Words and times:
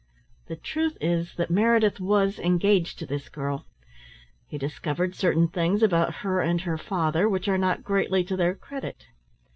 The 0.47 0.55
truth 0.55 0.97
is 0.99 1.35
that 1.35 1.51
Meredith 1.51 1.99
was 1.99 2.39
engaged 2.39 2.97
to 2.97 3.05
this 3.05 3.29
girl; 3.29 3.67
he 4.47 4.57
discovered 4.57 5.13
certain 5.13 5.47
things 5.47 5.83
about 5.83 6.11
her 6.25 6.41
and 6.41 6.59
her 6.61 6.79
father 6.79 7.29
which 7.29 7.47
are 7.47 7.59
not 7.59 7.83
greatly 7.83 8.23
to 8.23 8.35
their 8.35 8.55
credit. 8.55 9.05